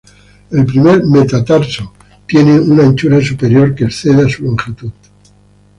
El 0.49 0.65
primer 0.65 1.03
metatarso 1.05 1.93
tiene 2.27 2.59
una 2.59 2.85
anchura 2.85 3.21
superior 3.23 3.75
que 3.75 3.83
excede 3.83 4.25
a 4.25 4.29
su 4.29 4.41
longitud. 4.43 4.91